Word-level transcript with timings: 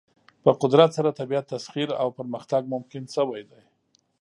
په 0.43 0.51
قدرت 0.61 0.89
سره 0.97 1.17
طبیعت 1.19 1.45
تسخیر 1.53 1.89
او 2.01 2.07
پرمختګ 2.17 2.61
ممکن 2.73 3.03
شوی 3.15 3.43
دی. 3.51 3.63